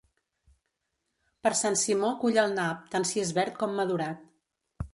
Per 1.47 1.51
Sant 1.59 1.77
Simó, 1.83 2.09
cull 2.23 2.41
el 2.45 2.55
nap, 2.57 2.89
tant 2.97 3.07
si 3.11 3.25
és 3.27 3.37
verd 3.39 3.61
com 3.63 3.79
madurat. 3.83 4.29